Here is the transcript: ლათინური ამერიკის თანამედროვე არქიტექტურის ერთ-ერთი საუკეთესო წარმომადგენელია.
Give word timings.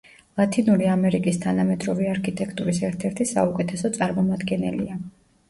ლათინური 0.39 0.87
ამერიკის 0.93 1.37
თანამედროვე 1.43 2.07
არქიტექტურის 2.13 2.81
ერთ-ერთი 2.89 3.29
საუკეთესო 3.35 3.95
წარმომადგენელია. 4.01 5.01